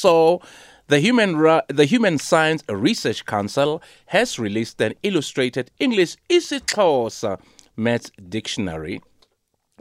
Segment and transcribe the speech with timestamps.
[0.00, 0.40] So,
[0.86, 7.40] the Human, Ra- the Human Science Research Council has released an illustrated English isiXhosa
[7.76, 9.00] Maths Dictionary.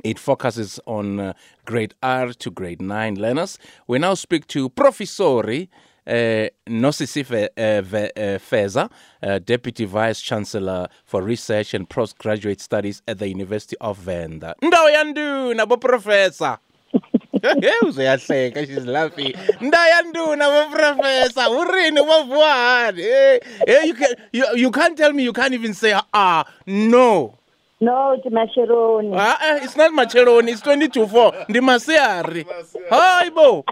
[0.03, 1.33] It focuses on uh,
[1.65, 3.59] grade R to grade 9 learners.
[3.85, 5.69] We now speak to Professori
[6.07, 6.47] uh, uh,
[7.61, 8.89] uh, Feza,
[9.21, 14.55] uh, Deputy Vice Chancellor for Research and Postgraduate Studies at the University of Venda.
[14.63, 16.57] Ndawo yanduna professor.
[17.87, 19.33] uzoyahleka she's laughing.
[19.61, 25.53] Ndayanduna boprofessor urini umavuhani hey, hey, you, can, you, you can't tell me you can't
[25.53, 27.36] even say ah no
[27.79, 29.13] No, it's Masheroni.
[29.15, 31.31] Ah, eh, it's not Macheloni, it's 22 4.
[31.47, 32.43] Ndi Masiari.
[32.89, 33.63] Hi, Bo.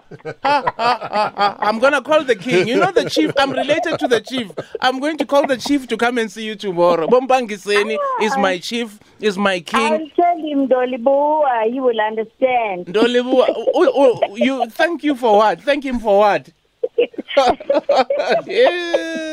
[0.44, 2.68] I'm going to call the king.
[2.68, 3.32] You know the chief?
[3.36, 4.52] I'm related to the chief.
[4.80, 7.08] I'm going to call the chief to come and see you tomorrow.
[7.08, 10.12] Bombangiseni is my chief, is my I'll king.
[10.16, 12.86] tell him, Dolibua, he will understand.
[12.86, 13.44] Ndolibu,
[13.74, 15.62] oh, oh, you, thank you for what?
[15.62, 16.48] Thank him for what?
[18.46, 19.25] yeah.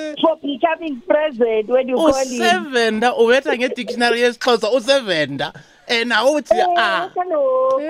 [0.63, 5.53] Becoming president when you call usevenda ubetha ngedictionary yesixhosa usevenda.
[5.89, 7.11] And awuthi Eh, ah.
[7.15, 7.81] kaloku,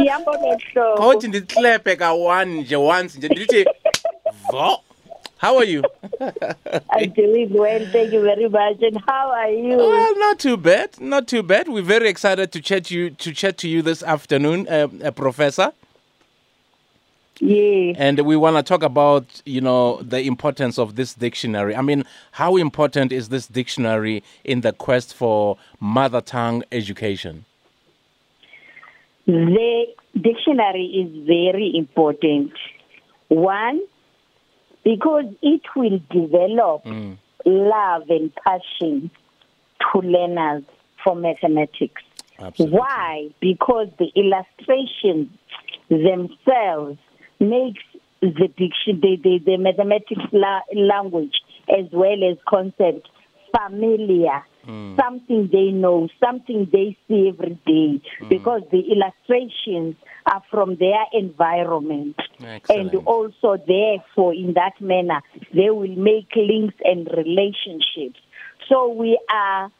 [0.00, 0.96] ndihamba ngehlobo.
[0.96, 3.64] khawuthi ndiklephe ka-one nje once nje ndithi
[4.52, 4.80] vo
[5.38, 5.82] how are you?
[6.92, 8.82] I'm doing well, thank you very much.
[8.82, 9.78] And how are you?
[9.78, 11.68] well not too bad not too bad.
[11.68, 15.72] We're very excited to chat you to chat to you this afternoon uh, uh, professor
[17.42, 17.96] Yes.
[17.98, 22.04] and we want to talk about you know the importance of this dictionary i mean
[22.32, 27.46] how important is this dictionary in the quest for mother tongue education
[29.30, 29.86] The
[30.20, 32.52] dictionary is very important.
[33.28, 33.80] One,
[34.82, 37.16] because it will develop mm.
[37.44, 39.10] love and passion
[39.92, 40.64] to learners
[41.04, 42.02] for mathematics.
[42.38, 42.78] Absolutely.
[42.78, 43.28] Why?
[43.40, 45.28] Because the illustrations
[45.88, 46.98] themselves
[47.40, 47.82] makes
[48.20, 51.34] the diction, the, the, the mathematics la- language
[51.68, 53.08] as well as concept
[53.56, 54.44] familiar.
[54.66, 54.96] Mm.
[55.02, 58.28] Something they know, something they see every day, mm.
[58.28, 62.16] because the illustrations are from their environment.
[62.44, 62.92] Excellent.
[62.92, 65.22] And also, therefore, in that manner,
[65.54, 68.20] they will make links and relationships.
[68.68, 69.72] So, we are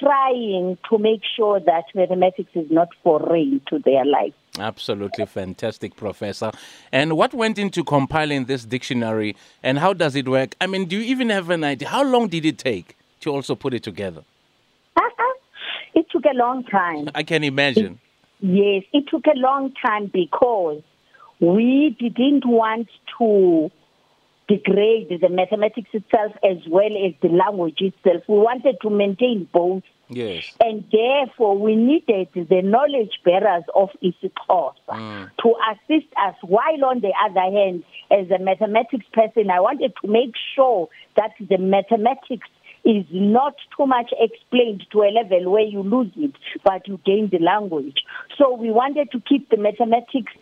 [0.00, 4.34] trying to make sure that mathematics is not foreign to their life.
[4.58, 6.52] Absolutely fantastic, Professor.
[6.92, 10.54] And what went into compiling this dictionary and how does it work?
[10.60, 11.88] I mean, do you even have an idea?
[11.88, 14.22] How long did it take to also put it together?
[15.94, 17.10] it took a long time.
[17.14, 17.98] I can imagine.
[18.40, 20.82] Yes, it took a long time because
[21.40, 22.88] we didn't want
[23.18, 23.70] to
[24.48, 28.22] degrade the mathematics itself as well as the language itself.
[28.28, 29.82] We wanted to maintain both.
[30.14, 30.52] Yes.
[30.60, 35.30] And therefore, we needed the knowledge bearers of isiXhosa mm.
[35.42, 36.34] to assist us.
[36.42, 41.32] While on the other hand, as a mathematics person, I wanted to make sure that
[41.40, 42.48] the mathematics
[42.84, 46.32] is not too much explained to a level where you lose it,
[46.64, 48.02] but you gain the language.
[48.36, 50.32] So we wanted to keep the mathematics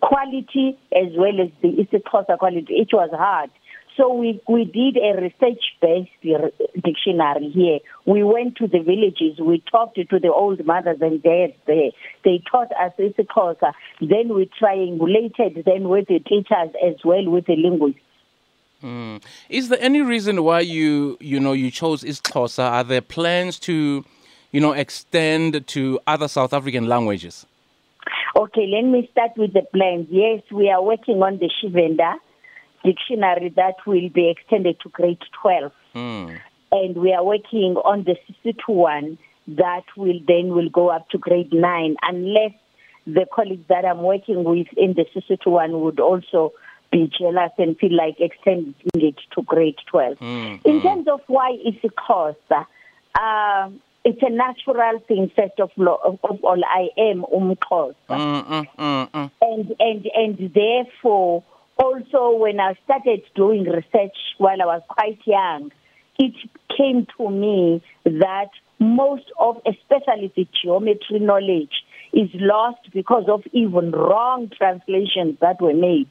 [0.00, 2.74] quality as well as the isiXhosa quality.
[2.74, 3.50] It was hard.
[3.96, 6.44] So we, we did a research-based
[6.84, 7.78] dictionary here.
[8.04, 9.38] We went to the villages.
[9.40, 11.90] We talked to the old mothers and dads there.
[12.22, 13.72] They taught us isiXhosa.
[14.00, 18.00] Then we triangulated then with the teachers as well with the linguists.
[18.82, 19.22] Mm.
[19.48, 22.70] Is there any reason why you you know you chose isiXhosa?
[22.70, 24.04] Are there plans to
[24.52, 27.46] you know extend to other South African languages?
[28.36, 30.08] Okay, let me start with the plans.
[30.10, 32.16] Yes, we are working on the Tshivenda
[32.90, 35.72] dictionary that will be extended to grade 12.
[35.94, 36.38] Mm.
[36.72, 39.18] And we are working on the Sisitu one
[39.62, 42.52] that will then will go up to grade 9 unless
[43.06, 46.52] the colleagues that I'm working with in the Sisitu one would also
[46.90, 50.18] be jealous and feel like extending it to grade 12.
[50.18, 53.70] Mm, In terms of why it's a cost, uh,
[54.08, 56.62] it's a natural thing, first of, lo- of, of all.
[56.64, 59.30] I am umxhosa Mm, mm, mm, mm.
[59.52, 61.42] and and and therefore
[62.26, 65.72] also when I started doing research while I was quite young,
[66.18, 66.34] it
[66.76, 71.72] came to me that most of especially the geometry knowledge
[72.12, 76.10] is lost because of even wrong translations that were made.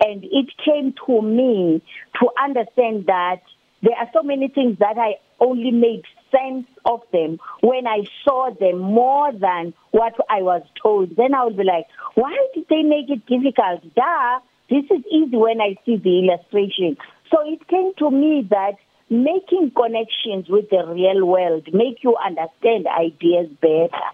[0.00, 1.82] And it came to me
[2.20, 3.40] to understand that
[3.82, 6.02] there are so many things that I only made
[6.32, 11.14] sense of them when I saw them more than what I was told.
[11.16, 13.82] Then I would be like, why did they make it difficult?
[13.94, 14.40] Duh,
[14.70, 16.96] this is easy when I see the illustration.
[17.30, 18.76] So it came to me that
[19.10, 24.08] making connections with the real world make you understand ideas better.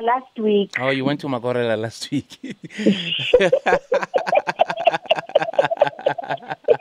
[0.02, 0.72] Last week.
[0.80, 2.56] Oh, you went to Makwarela last week.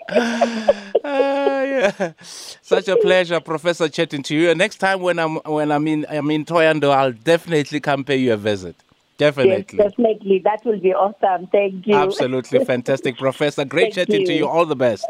[0.08, 2.12] uh, yeah.
[2.22, 4.50] Such a pleasure, Professor, chatting to you.
[4.50, 8.16] And next time when I'm when I'm in I'm in Thohoyandou, I'll definitely come pay
[8.16, 8.76] you a visit.
[9.18, 9.78] Definitely.
[9.78, 10.38] Yes, definitely.
[10.44, 11.46] That will be awesome.
[11.48, 11.94] Thank you.
[11.94, 13.64] Absolutely fantastic, Professor.
[13.66, 14.38] Great Thank chatting to you.
[14.40, 14.48] you.
[14.48, 15.06] All the best.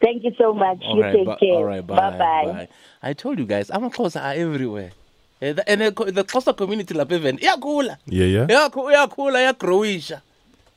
[0.00, 0.78] Thank you so much.
[0.84, 1.54] All you right, take bu- care.
[1.56, 2.52] all right, bye, Bye-bye.
[2.52, 2.68] bye.
[3.02, 4.92] I told you guys, Amakhosa are everywhere.
[5.42, 7.96] Eh, the- And the, the Xhosa community lapha even iyakhula.
[8.06, 8.46] Yeah, yeah.
[8.46, 10.20] Iyakhu- Iyakhula, iyagrowisha.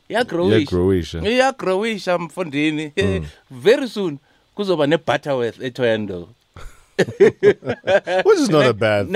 [0.10, 1.22] Iyagrowisha.
[1.22, 2.18] Iyagrowisha.
[2.18, 2.92] Mfondini.
[2.96, 3.22] Eh,
[3.52, 4.20] Very soon
[4.58, 6.28] kuzoba ne-Butterworth eThohoyandou.
[6.98, 9.12] Which is not a bad thing.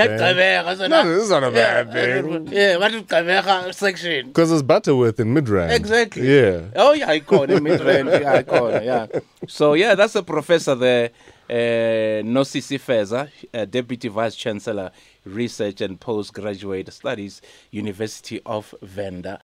[0.90, 2.48] No, this is not a bad Yeah, thing.
[2.52, 4.28] Yeah, bathi Gqibeka section.
[4.28, 5.72] Because it's Butterworth in Midrand.
[5.72, 6.28] Exactly.
[6.30, 6.62] Yeah.
[6.76, 8.20] Oh yeah, icon in Midrand.
[8.22, 8.84] Yeah, icon.
[8.84, 9.08] Yeah.
[9.48, 11.12] So yeah, that's a professor there,
[11.50, 14.92] uh, Nosisi Feza, uh, Deputy Vice Chancellor,
[15.26, 17.42] Research and Postgraduate Studies,
[17.72, 19.38] University of Venda.